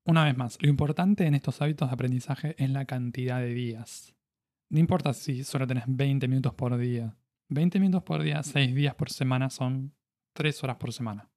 Una 0.07 0.25
vez 0.25 0.37
más, 0.37 0.61
lo 0.62 0.69
importante 0.69 1.26
en 1.26 1.35
estos 1.35 1.61
hábitos 1.61 1.88
de 1.88 1.95
aprendizaje 1.95 2.55
es 2.59 2.71
la 2.71 2.87
cantidad 2.87 3.40
de 3.40 3.52
días. 3.52 4.14
No 4.71 4.79
importa 4.79 5.12
si 5.12 5.45
solo 5.45 5.67
tenés 5.67 5.85
20 5.87 6.26
minutos 6.29 6.55
por 6.55 6.76
día. 6.76 7.17
20 7.49 7.81
minutos 7.81 8.02
por 8.02 8.23
día, 8.23 8.43
6 8.43 8.75
días 8.75 8.95
por 8.95 9.11
semana 9.11 9.50
son 9.50 9.95
3 10.35 10.64
horas 10.64 10.76
por 10.76 10.93
semana. 10.93 11.30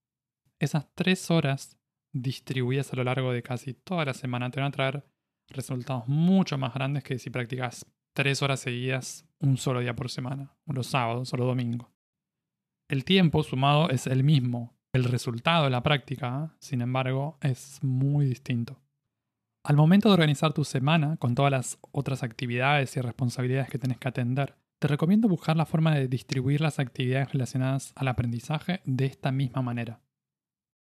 Esas 0.63 0.87
3 0.95 1.29
horas 1.31 1.77
distribuidas 2.13 2.93
a 2.93 2.95
lo 2.95 3.03
largo 3.03 3.33
de 3.33 3.43
casi 3.43 3.73
toda 3.73 4.05
la 4.05 4.13
semana 4.13 4.49
te 4.49 4.61
van 4.61 4.69
a 4.69 4.71
traer 4.71 5.05
resultados 5.49 6.07
mucho 6.07 6.57
más 6.57 6.73
grandes 6.73 7.03
que 7.03 7.19
si 7.19 7.29
practicas 7.29 7.85
3 8.13 8.41
horas 8.43 8.61
seguidas 8.61 9.27
un 9.39 9.57
solo 9.57 9.81
día 9.81 9.93
por 9.93 10.09
semana, 10.09 10.55
los 10.65 10.87
sábados 10.87 11.33
o 11.33 11.35
los 11.35 11.47
domingos. 11.47 11.89
El 12.87 13.03
tiempo 13.03 13.43
sumado 13.43 13.89
es 13.89 14.07
el 14.07 14.23
mismo. 14.23 14.73
El 14.93 15.03
resultado 15.03 15.65
de 15.65 15.69
la 15.69 15.83
práctica, 15.83 16.55
sin 16.59 16.79
embargo, 16.79 17.37
es 17.41 17.83
muy 17.83 18.25
distinto. 18.25 18.79
Al 19.65 19.75
momento 19.75 20.07
de 20.07 20.13
organizar 20.13 20.53
tu 20.53 20.63
semana, 20.63 21.17
con 21.17 21.35
todas 21.35 21.51
las 21.51 21.77
otras 21.91 22.23
actividades 22.23 22.95
y 22.95 23.01
responsabilidades 23.01 23.69
que 23.69 23.79
tenés 23.79 23.97
que 23.97 24.07
atender, 24.07 24.55
te 24.79 24.87
recomiendo 24.87 25.27
buscar 25.27 25.57
la 25.57 25.65
forma 25.65 25.93
de 25.93 26.07
distribuir 26.07 26.61
las 26.61 26.79
actividades 26.79 27.33
relacionadas 27.33 27.91
al 27.97 28.07
aprendizaje 28.07 28.79
de 28.85 29.07
esta 29.07 29.33
misma 29.33 29.61
manera. 29.61 29.99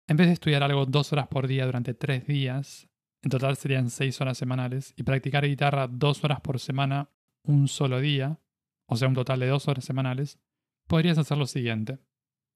En 0.09 0.17
vez 0.17 0.29
de 0.29 0.35
estudiar 0.35 0.63
algo 0.63 0.87
dos 0.87 1.13
horas 1.13 1.29
por 1.29 1.47
día 1.47 1.67
durante 1.67 1.95
tres 1.95 2.27
días, 2.27 2.89
en 3.23 3.31
total 3.31 3.57
serían 3.57 3.91
seis 3.91 4.21
horas 4.21 4.39
semanales, 4.39 4.95
y 4.97 5.03
practicar 5.03 5.47
guitarra 5.47 5.89
dos 5.89 6.23
horas 6.23 6.41
por 6.41 6.61
semana 6.61 7.11
un 7.45 7.69
solo 7.69 8.01
día, 8.01 8.41
o 8.89 8.97
sea, 8.97 9.09
un 9.09 9.15
total 9.15 9.41
de 9.41 9.49
dos 9.49 9.67
horas 9.69 9.85
semanales, 9.85 10.39
podrías 10.87 11.19
hacer 11.19 11.39
lo 11.39 11.47
siguiente. 11.47 11.99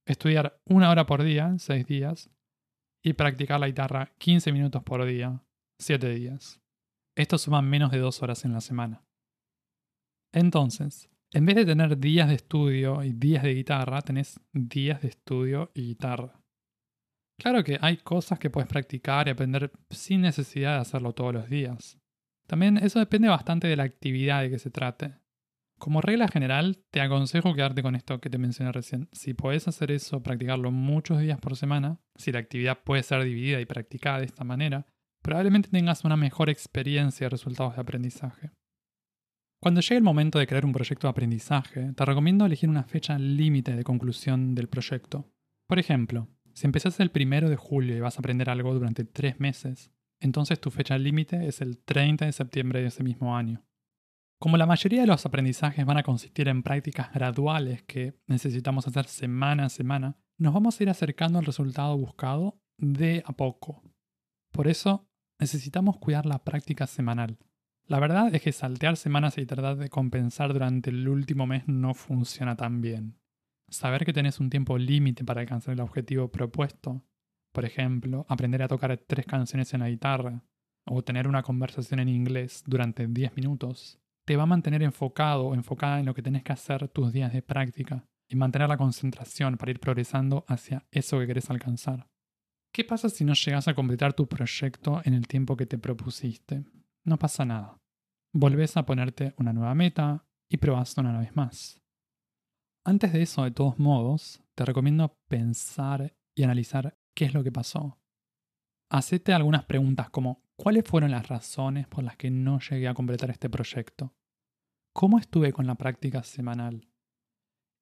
Estudiar 0.07 0.61
una 0.65 0.91
hora 0.91 1.07
por 1.07 1.23
día, 1.23 1.55
seis 1.59 1.87
días, 1.87 2.31
y 3.03 3.15
practicar 3.15 3.61
la 3.61 3.67
guitarra 3.67 4.13
15 4.19 4.53
minutos 4.53 4.83
por 4.83 5.05
día, 5.05 5.43
7 5.79 6.11
días. 6.11 6.61
Esto 7.17 7.39
suma 7.39 7.63
menos 7.63 7.91
de 7.91 7.99
2 7.99 8.23
horas 8.23 8.45
en 8.45 8.53
la 8.53 8.61
semana. 8.61 9.05
Entonces, 10.33 11.11
en 11.33 11.47
vez 11.47 11.57
de 11.57 11.65
tener 11.65 11.99
días 11.99 12.29
de 12.29 12.35
estudio 12.35 13.03
y 13.03 13.13
días 13.13 13.43
de 13.43 13.55
guitarra, 13.55 14.03
tenés 14.03 14.41
días 14.53 15.03
de 15.03 15.09
estudio 15.09 15.71
y 15.75 15.89
guitarra. 15.89 16.40
Claro 17.41 17.65
que 17.65 17.79
hay 17.81 17.97
cosas 17.97 18.39
que 18.39 18.51
puedes 18.51 18.69
practicar 18.69 19.27
y 19.27 19.31
aprender 19.31 19.73
sin 19.89 20.21
necesidad 20.21 20.75
de 20.75 20.81
hacerlo 20.83 21.15
todos 21.15 21.33
los 21.33 21.49
días. 21.49 21.99
También 22.47 22.77
eso 22.77 22.99
depende 22.99 23.29
bastante 23.29 23.67
de 23.67 23.77
la 23.77 23.85
actividad 23.85 24.43
de 24.43 24.51
que 24.51 24.59
se 24.59 24.71
trate. 24.71 25.15
Como 25.79 26.03
regla 26.03 26.29
general, 26.29 26.85
te 26.91 27.01
aconsejo 27.01 27.55
quedarte 27.55 27.83
con 27.83 27.97
esto 27.97 28.21
que 28.21 28.29
te 28.29 28.37
mencioné 28.37 28.73
recién. 28.73 29.09
Si 29.13 29.33
puedes 29.33 29.67
hacer 29.69 29.91
eso, 29.91 30.23
practicarlo 30.23 30.71
muchos 30.71 31.19
días 31.19 31.41
por 31.41 31.57
semana, 31.57 31.99
si 32.15 32.31
la 32.31 32.41
actividad 32.41 32.83
puede 32.85 33.03
ser 33.03 33.25
dividida 33.25 33.59
y 33.59 33.65
practicada 33.65 34.19
de 34.19 34.27
esta 34.27 34.45
manera, 34.45 34.85
probablemente 35.23 35.71
tengas 35.71 36.05
una 36.05 36.19
mejor 36.19 36.51
experiencia 36.51 37.25
de 37.25 37.31
resultados 37.31 37.75
de 37.75 37.81
aprendizaje. 37.81 38.51
Cuando 39.63 39.81
llegue 39.81 39.97
el 39.97 40.03
momento 40.03 40.39
de 40.39 40.47
crear 40.47 40.67
un 40.67 40.73
proyecto 40.73 41.07
de 41.07 41.13
aprendizaje, 41.13 41.95
te 41.95 42.05
recomiendo 42.05 42.45
elegir 42.45 42.69
una 42.69 42.85
fecha 42.85 43.19
límite 43.19 43.75
de 43.75 43.85
conclusión 43.85 44.55
del 44.55 44.69
proyecto. 44.69 45.33
Por 45.67 45.79
ejemplo, 45.79 46.29
si 46.61 46.67
empezás 46.67 47.01
el 47.01 47.11
primero 47.11 47.49
de 47.49 47.57
julio 47.57 47.97
y 47.97 48.01
vas 48.01 48.17
a 48.17 48.19
aprender 48.19 48.51
algo 48.51 48.75
durante 48.75 49.07
tres 49.07 49.41
meses, 49.41 49.91
entonces 50.21 50.61
tu 50.61 50.71
fecha 50.71 50.99
límite 50.99 51.49
es 51.49 51.63
el 51.63 51.79
30 51.79 52.27
de 52.27 52.33
septiembre 52.33 52.83
de 52.83 52.89
ese 52.89 53.03
mismo 53.03 53.35
año. 53.35 53.65
Como 54.39 54.59
la 54.59 54.67
mayoría 54.67 55.01
de 55.01 55.07
los 55.07 55.25
aprendizajes 55.25 55.87
van 55.87 55.97
a 55.97 56.03
consistir 56.03 56.49
en 56.49 56.63
prácticas 56.63 57.15
graduales 57.15 57.83
que 57.85 58.13
necesitamos 58.27 58.87
hacer 58.87 59.07
semana 59.07 59.65
a 59.65 59.69
semana, 59.71 60.19
nos 60.37 60.53
vamos 60.53 60.79
a 60.79 60.83
ir 60.83 60.91
acercando 60.91 61.39
al 61.39 61.47
resultado 61.47 61.97
buscado 61.97 62.61
de 62.77 63.23
a 63.25 63.33
poco. 63.33 63.83
Por 64.53 64.69
eso, 64.69 65.09
necesitamos 65.39 65.97
cuidar 65.97 66.27
la 66.27 66.45
práctica 66.45 66.87
semanal. 66.87 67.39
La 67.87 68.01
verdad 68.01 68.35
es 68.35 68.43
que 68.43 68.53
saltear 68.53 68.99
semanas 68.99 69.39
y 69.39 69.47
tratar 69.47 69.79
de 69.79 69.89
compensar 69.89 70.53
durante 70.53 70.91
el 70.91 71.09
último 71.09 71.47
mes 71.47 71.67
no 71.69 71.95
funciona 71.95 72.55
tan 72.55 72.83
bien. 72.83 73.20
Saber 73.71 74.05
que 74.05 74.13
tenés 74.13 74.41
un 74.41 74.51
tiempo 74.51 74.77
límite 74.77 75.25
para 75.25 75.41
alcanzar 75.41 75.75
el 75.75 75.81
objetivo 75.81 76.31
propuesto, 76.31 77.05
por 77.53 77.65
ejemplo, 77.65 78.27
aprender 78.29 78.63
a 78.63 78.69
tocar 78.69 78.97
tres 78.99 79.27
canciones 79.27 79.73
en 79.73 79.81
la 79.81 79.89
guitarra, 79.89 80.45
o 80.87 81.03
tener 81.03 81.29
una 81.29 81.43
conversación 81.43 82.01
en 82.01 82.09
inglés 82.09 82.65
durante 82.67 83.07
10 83.07 83.37
minutos, 83.37 84.01
te 84.27 84.37
va 84.37 84.45
a 84.45 84.47
mantener 84.47 84.83
enfocado 84.83 85.47
o 85.47 85.55
enfocada 85.55 86.01
en 86.01 86.07
lo 86.07 86.15
que 86.15 86.23
tenés 86.23 86.43
que 86.43 86.53
hacer 86.53 86.89
tus 86.89 87.13
días 87.13 87.33
de 87.33 87.43
práctica 87.43 88.05
y 88.29 88.37
mantener 88.37 88.69
la 88.69 88.77
concentración 88.77 89.57
para 89.57 89.71
ir 89.71 89.81
progresando 89.81 90.45
hacia 90.49 90.87
eso 90.91 91.19
que 91.19 91.27
querés 91.27 91.51
alcanzar. 91.51 92.09
¿Qué 92.73 92.85
pasa 92.85 93.09
si 93.09 93.25
no 93.25 93.35
llegas 93.35 93.67
a 93.67 93.75
completar 93.75 94.15
tu 94.15 94.29
proyecto 94.29 95.01
en 95.05 95.15
el 95.15 95.27
tiempo 95.27 95.57
que 95.57 95.67
te 95.67 95.79
propusiste? 95.79 96.65
No 97.05 97.19
pasa 97.19 97.45
nada. 97.45 97.79
Volvés 98.33 98.77
a 98.77 98.87
ponerte 98.87 99.35
una 99.39 99.53
nueva 99.53 99.75
meta 99.75 100.25
y 100.49 100.59
probás 100.59 100.97
una 100.99 101.19
vez 101.19 101.35
más. 101.35 101.81
Antes 102.85 103.13
de 103.13 103.23
eso, 103.23 103.45
de 103.45 103.51
todos 103.51 103.79
modos, 103.79 104.43
te 104.55 104.65
recomiendo 104.65 105.19
pensar 105.29 106.17
y 106.35 106.43
analizar 106.43 106.99
qué 107.15 107.27
es 107.27 107.35
lo 107.35 107.45
que 107.45 107.53
pasó. 107.53 107.99
Hacete 108.91 109.33
algunas 109.33 109.65
preguntas 109.65 110.09
como 110.11 110.43
¿cuáles 110.57 110.85
fueron 110.85 111.11
las 111.11 111.29
razones 111.29 111.87
por 111.87 112.05
las 112.05 112.17
que 112.17 112.31
no 112.31 112.59
llegué 112.59 112.89
a 112.89 112.95
completar 112.95 113.31
este 113.31 113.51
proyecto? 113.51 114.15
¿Cómo 114.93 115.19
estuve 115.19 115.53
con 115.53 115.67
la 115.67 115.77
práctica 115.77 116.23
semanal? 116.23 116.89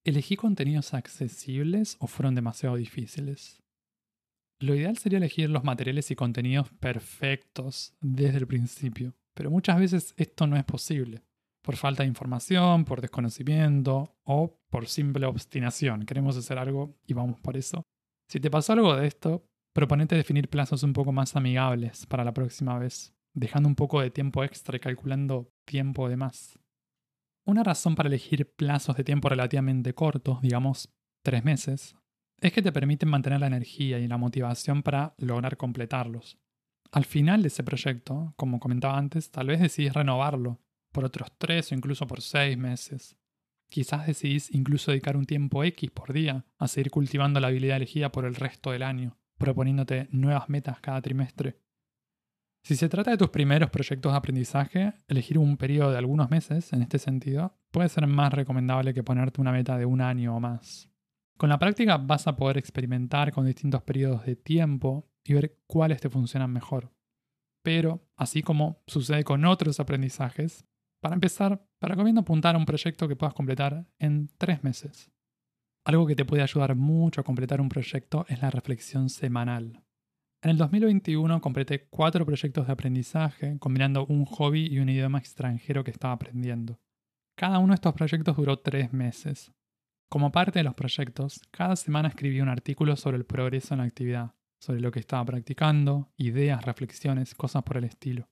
¿Elegí 0.04 0.36
contenidos 0.36 0.94
accesibles 0.94 1.96
o 2.00 2.06
fueron 2.06 2.34
demasiado 2.34 2.76
difíciles? 2.76 3.62
Lo 4.60 4.74
ideal 4.74 4.98
sería 4.98 5.18
elegir 5.18 5.48
los 5.48 5.62
materiales 5.62 6.10
y 6.10 6.16
contenidos 6.16 6.70
perfectos 6.80 7.94
desde 8.00 8.38
el 8.38 8.46
principio, 8.46 9.14
pero 9.34 9.50
muchas 9.50 9.78
veces 9.78 10.14
esto 10.16 10.48
no 10.48 10.56
es 10.56 10.64
posible, 10.64 11.22
por 11.62 11.76
falta 11.76 12.02
de 12.02 12.08
información, 12.08 12.84
por 12.84 13.00
desconocimiento 13.00 14.16
o 14.24 14.58
por 14.70 14.86
simple 14.86 15.26
obstinación. 15.26 16.04
Queremos 16.04 16.36
hacer 16.36 16.58
algo 16.58 16.96
y 17.06 17.14
vamos 17.14 17.40
por 17.40 17.56
eso. 17.56 17.82
Si 18.28 18.40
te 18.40 18.50
pasó 18.50 18.72
algo 18.72 18.94
de 18.96 19.06
esto, 19.06 19.44
proponete 19.74 20.16
definir 20.16 20.48
plazos 20.48 20.82
un 20.82 20.92
poco 20.92 21.12
más 21.12 21.36
amigables 21.36 22.06
para 22.06 22.24
la 22.24 22.34
próxima 22.34 22.78
vez, 22.78 23.14
dejando 23.34 23.68
un 23.68 23.74
poco 23.74 24.00
de 24.00 24.10
tiempo 24.10 24.44
extra 24.44 24.76
y 24.76 24.80
calculando 24.80 25.50
tiempo 25.64 26.08
de 26.08 26.16
más. 26.16 26.58
Una 27.46 27.64
razón 27.64 27.94
para 27.94 28.08
elegir 28.08 28.52
plazos 28.54 28.96
de 28.96 29.04
tiempo 29.04 29.28
relativamente 29.28 29.94
cortos, 29.94 30.42
digamos 30.42 30.90
tres 31.24 31.44
meses, 31.44 31.96
es 32.40 32.52
que 32.52 32.62
te 32.62 32.72
permiten 32.72 33.08
mantener 33.08 33.40
la 33.40 33.46
energía 33.46 33.98
y 33.98 34.06
la 34.06 34.18
motivación 34.18 34.82
para 34.82 35.14
lograr 35.18 35.56
completarlos. 35.56 36.38
Al 36.92 37.04
final 37.04 37.42
de 37.42 37.48
ese 37.48 37.64
proyecto, 37.64 38.34
como 38.36 38.60
comentaba 38.60 38.96
antes, 38.96 39.30
tal 39.30 39.48
vez 39.48 39.60
decidís 39.60 39.92
renovarlo 39.92 40.60
por 40.98 41.04
otros 41.04 41.30
tres 41.38 41.70
o 41.70 41.76
incluso 41.76 42.08
por 42.08 42.20
seis 42.20 42.58
meses. 42.58 43.16
Quizás 43.70 44.08
decidís 44.08 44.52
incluso 44.52 44.90
dedicar 44.90 45.16
un 45.16 45.26
tiempo 45.26 45.62
X 45.62 45.92
por 45.92 46.12
día 46.12 46.44
a 46.58 46.66
seguir 46.66 46.90
cultivando 46.90 47.38
la 47.38 47.46
habilidad 47.46 47.76
elegida 47.76 48.10
por 48.10 48.24
el 48.24 48.34
resto 48.34 48.72
del 48.72 48.82
año, 48.82 49.16
proponiéndote 49.38 50.08
nuevas 50.10 50.48
metas 50.48 50.80
cada 50.80 51.00
trimestre. 51.00 51.60
Si 52.64 52.74
se 52.74 52.88
trata 52.88 53.12
de 53.12 53.16
tus 53.16 53.28
primeros 53.28 53.70
proyectos 53.70 54.10
de 54.10 54.18
aprendizaje, 54.18 54.92
elegir 55.06 55.38
un 55.38 55.56
periodo 55.56 55.92
de 55.92 55.98
algunos 55.98 56.30
meses 56.30 56.72
en 56.72 56.82
este 56.82 56.98
sentido 56.98 57.56
puede 57.70 57.88
ser 57.88 58.08
más 58.08 58.32
recomendable 58.32 58.92
que 58.92 59.04
ponerte 59.04 59.40
una 59.40 59.52
meta 59.52 59.78
de 59.78 59.86
un 59.86 60.00
año 60.00 60.34
o 60.34 60.40
más. 60.40 60.90
Con 61.36 61.48
la 61.48 61.60
práctica 61.60 61.96
vas 61.96 62.26
a 62.26 62.34
poder 62.34 62.58
experimentar 62.58 63.30
con 63.30 63.46
distintos 63.46 63.84
periodos 63.84 64.26
de 64.26 64.34
tiempo 64.34 65.08
y 65.22 65.34
ver 65.34 65.60
cuáles 65.68 66.00
te 66.00 66.10
funcionan 66.10 66.52
mejor. 66.52 66.92
Pero, 67.62 68.02
así 68.16 68.42
como 68.42 68.82
sucede 68.88 69.22
con 69.22 69.44
otros 69.44 69.78
aprendizajes, 69.78 70.64
para 71.00 71.14
empezar, 71.14 71.64
te 71.78 71.86
recomiendo 71.86 72.20
apuntar 72.20 72.54
a 72.54 72.58
un 72.58 72.66
proyecto 72.66 73.08
que 73.08 73.16
puedas 73.16 73.34
completar 73.34 73.86
en 73.98 74.28
tres 74.38 74.62
meses. 74.64 75.10
Algo 75.84 76.06
que 76.06 76.16
te 76.16 76.24
puede 76.24 76.42
ayudar 76.42 76.74
mucho 76.74 77.20
a 77.20 77.24
completar 77.24 77.60
un 77.60 77.68
proyecto 77.68 78.26
es 78.28 78.42
la 78.42 78.50
reflexión 78.50 79.08
semanal. 79.08 79.84
En 80.42 80.50
el 80.50 80.56
2021 80.56 81.40
completé 81.40 81.88
cuatro 81.88 82.24
proyectos 82.24 82.66
de 82.66 82.72
aprendizaje 82.72 83.58
combinando 83.58 84.06
un 84.06 84.24
hobby 84.24 84.66
y 84.66 84.78
un 84.78 84.88
idioma 84.88 85.18
extranjero 85.18 85.82
que 85.82 85.90
estaba 85.90 86.14
aprendiendo. 86.14 86.78
Cada 87.36 87.58
uno 87.58 87.72
de 87.72 87.76
estos 87.76 87.94
proyectos 87.94 88.36
duró 88.36 88.58
tres 88.58 88.92
meses, 88.92 89.52
como 90.10 90.32
parte 90.32 90.60
de 90.60 90.62
los 90.62 90.74
proyectos, 90.74 91.42
cada 91.50 91.76
semana 91.76 92.08
escribí 92.08 92.40
un 92.40 92.48
artículo 92.48 92.96
sobre 92.96 93.18
el 93.18 93.26
progreso 93.26 93.74
en 93.74 93.78
la 93.78 93.84
actividad, 93.84 94.34
sobre 94.58 94.80
lo 94.80 94.90
que 94.90 95.00
estaba 95.00 95.22
practicando, 95.26 96.10
ideas, 96.16 96.64
reflexiones, 96.64 97.34
cosas 97.34 97.62
por 97.62 97.76
el 97.76 97.84
estilo. 97.84 98.26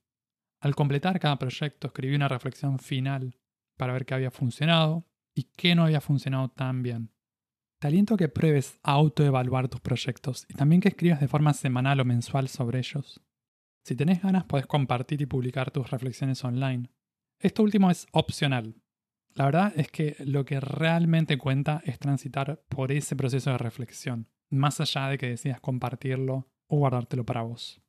Al 0.59 0.75
completar 0.75 1.19
cada 1.19 1.37
proyecto 1.37 1.87
escribí 1.87 2.15
una 2.15 2.27
reflexión 2.27 2.79
final 2.79 3.37
para 3.77 3.93
ver 3.93 4.05
qué 4.05 4.15
había 4.15 4.31
funcionado 4.31 5.07
y 5.35 5.43
qué 5.55 5.75
no 5.75 5.83
había 5.83 6.01
funcionado 6.01 6.49
tan 6.49 6.81
bien. 6.81 7.11
Te 7.79 7.87
aliento 7.87 8.15
a 8.15 8.17
que 8.17 8.27
pruebes 8.27 8.79
a 8.81 8.93
autoevaluar 8.93 9.67
tus 9.67 9.81
proyectos 9.81 10.45
y 10.49 10.55
también 10.55 10.81
que 10.81 10.89
escribas 10.89 11.19
de 11.19 11.27
forma 11.27 11.53
semanal 11.53 11.99
o 11.99 12.05
mensual 12.05 12.47
sobre 12.47 12.79
ellos. 12.79 13.21
Si 13.83 13.95
tenés 13.95 14.21
ganas, 14.21 14.45
podés 14.45 14.65
compartir 14.65 15.21
y 15.21 15.27
publicar 15.27 15.69
tus 15.71 15.91
reflexiones 15.91 16.43
online. 16.43 16.89
Esto 17.39 17.61
último 17.61 17.91
es 17.91 18.07
opcional, 18.11 18.81
la 19.37 19.45
verdad 19.45 19.71
es 19.75 19.91
que 19.91 20.15
lo 20.25 20.45
que 20.45 20.59
realmente 20.59 21.37
cuenta 21.37 21.83
es 21.85 21.99
transitar 21.99 22.63
por 22.69 22.91
ese 22.91 23.15
proceso 23.15 23.51
de 23.51 23.59
reflexión, 23.59 24.27
más 24.49 24.81
allá 24.81 25.09
de 25.09 25.19
que 25.19 25.29
decidas 25.29 25.61
compartirlo 25.61 26.47
o 26.65 26.77
guardártelo 26.77 27.23
para 27.23 27.43
vos. 27.43 27.79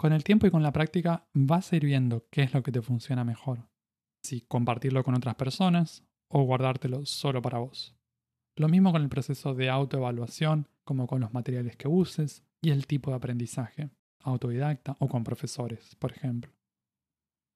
Con 0.00 0.14
el 0.14 0.24
tiempo 0.24 0.46
y 0.46 0.50
con 0.50 0.62
la 0.62 0.72
práctica 0.72 1.28
vas 1.34 1.70
a 1.70 1.76
ir 1.76 1.84
viendo 1.84 2.26
qué 2.30 2.42
es 2.42 2.54
lo 2.54 2.62
que 2.62 2.72
te 2.72 2.80
funciona 2.80 3.22
mejor. 3.22 3.68
si 4.22 4.40
compartirlo 4.40 5.04
con 5.04 5.14
otras 5.14 5.34
personas 5.34 6.08
o 6.30 6.42
guardártelo 6.42 7.04
solo 7.04 7.42
para 7.42 7.58
vos. 7.58 7.94
Lo 8.56 8.70
mismo 8.70 8.92
con 8.92 9.02
el 9.02 9.10
proceso 9.10 9.52
de 9.54 9.68
autoevaluación, 9.68 10.68
como 10.84 11.06
con 11.06 11.20
los 11.20 11.34
materiales 11.34 11.76
que 11.76 11.86
uses 11.86 12.46
y 12.62 12.70
el 12.70 12.86
tipo 12.86 13.10
de 13.10 13.18
aprendizaje, 13.18 13.90
autodidacta 14.20 14.96
o 15.00 15.08
con 15.08 15.22
profesores, 15.22 15.94
por 15.96 16.12
ejemplo. 16.12 16.50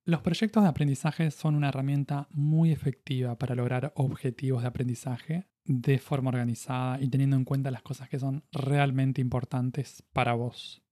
Los 0.04 0.20
proyectos 0.20 0.64
de 0.64 0.68
aprendizaje 0.68 1.30
son 1.30 1.54
una 1.54 1.70
herramienta 1.70 2.28
muy 2.30 2.72
efectiva 2.72 3.38
para 3.38 3.54
lograr 3.54 3.94
objetivos 3.96 4.60
de 4.60 4.68
aprendizaje 4.68 5.48
de 5.64 5.98
forma 5.98 6.28
organizada 6.28 7.00
y 7.00 7.08
teniendo 7.08 7.36
en 7.36 7.46
cuenta 7.46 7.70
las 7.70 7.80
cosas 7.80 8.10
que 8.10 8.18
son 8.18 8.44
realmente 8.52 9.22
importantes 9.22 10.02
para 10.12 10.34
vos. 10.34 10.83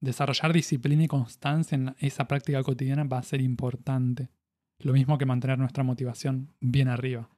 Desarrollar 0.00 0.52
disciplina 0.52 1.04
y 1.04 1.08
constancia 1.08 1.76
en 1.76 1.94
esa 1.98 2.28
práctica 2.28 2.62
cotidiana 2.62 3.04
va 3.04 3.18
a 3.18 3.22
ser 3.22 3.40
importante, 3.40 4.30
lo 4.78 4.92
mismo 4.92 5.16
que 5.16 5.26
mantener 5.26 5.58
nuestra 5.58 5.84
motivación 5.84 6.52
bien 6.60 6.88
arriba. 6.88 7.30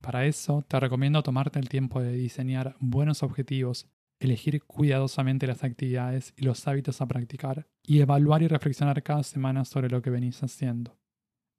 Para 0.00 0.26
eso 0.26 0.62
te 0.62 0.80
recomiendo 0.80 1.22
tomarte 1.22 1.58
el 1.58 1.68
tiempo 1.68 2.00
de 2.00 2.12
diseñar 2.12 2.76
buenos 2.80 3.22
objetivos, 3.22 3.88
elegir 4.18 4.62
cuidadosamente 4.62 5.46
las 5.46 5.64
actividades 5.64 6.32
y 6.36 6.44
los 6.44 6.66
hábitos 6.66 7.00
a 7.00 7.06
practicar 7.06 7.66
y 7.82 8.00
evaluar 8.00 8.42
y 8.42 8.48
reflexionar 8.48 9.02
cada 9.02 9.22
semana 9.22 9.64
sobre 9.64 9.90
lo 9.90 10.00
que 10.00 10.10
venís 10.10 10.42
haciendo. 10.42 10.96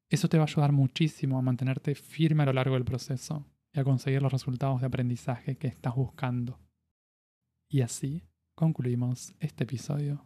Eso 0.10 0.30
te 0.30 0.38
va 0.38 0.46
a 0.46 0.48
ayudar 0.48 0.72
muchísimo 0.72 1.38
a 1.38 1.42
mantenerte 1.42 1.94
firme 1.94 2.44
a 2.44 2.46
lo 2.48 2.54
largo 2.54 2.76
del 2.76 2.86
proceso 2.86 3.46
y 3.74 3.80
a 3.80 3.84
conseguir 3.84 4.22
los 4.22 4.32
resultados 4.32 4.82
de 4.82 4.88
aprendizaje 4.88 5.58
que 5.58 5.68
estás 5.68 5.96
buscando. 5.96 6.60
Y 7.70 7.82
así 7.82 8.24
concluimos 8.56 9.36
este 9.40 9.66
episodio. 9.66 10.26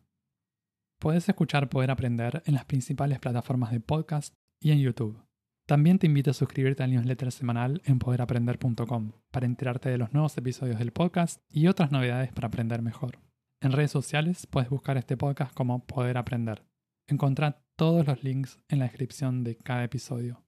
Puedes 1.01 1.27
escuchar 1.27 1.67
Poder 1.67 1.89
Aprender 1.89 2.43
en 2.46 2.53
las 2.53 2.65
principales 2.65 3.17
plataformas 3.17 3.72
de 3.72 3.79
podcast 3.79 4.36
y 4.62 4.70
en 4.70 4.77
YouTube. 4.81 5.20
También 5.67 5.98
te 5.98 6.05
invito 6.05 6.29
a 6.29 6.36
suscribirte 6.36 6.84
al 6.84 6.91
newsletter 6.91 7.31
semanal 7.31 7.81
en 7.86 7.98
poderaprender.com 7.98 9.12
para 9.31 9.48
enterarte 9.48 9.89
de 9.89 9.98
los 9.98 10.13
nuevos 10.13 10.38
episodios 10.38 10.77
del 10.77 10.91
podcast 10.91 11.41
y 11.50 11.65
otras 11.65 11.91
novedades 11.91 12.31
para 12.31 12.50
aprender 12.50 12.84
mejor. 12.84 13.17
En 13.63 13.72
redes 13.72 13.89
sociales 13.89 14.46
puedes 14.46 14.70
buscar 14.70 14.96
este 14.98 15.17
podcast 15.17 15.55
como 15.55 15.84
Poder 15.88 16.20
Aprender. 16.20 16.62
Encontrá 17.08 17.63
todos 17.75 18.05
los 18.05 18.24
links 18.24 18.60
en 18.70 18.77
la 18.77 18.86
descripción 18.86 19.43
de 19.43 19.58
cada 19.58 19.84
episodio. 19.84 20.43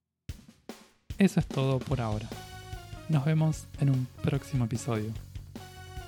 Eso 1.18 1.40
es 1.40 1.48
todo 1.48 1.80
por 1.80 2.00
ahora. 2.00 2.30
Nos 3.10 3.26
vemos 3.26 3.68
en 3.80 3.90
un 3.90 4.06
próximo 4.22 4.66
episodio. 4.66 5.12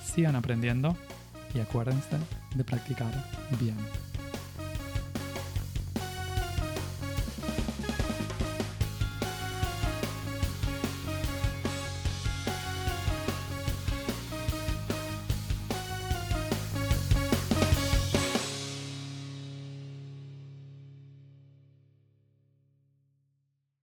Sigan 0.04 0.36
aprendiendo 0.36 0.96
y 1.56 1.62
acuérdense 1.62 2.18
de 2.56 2.64
practicar 2.64 3.12
bien. 3.60 3.78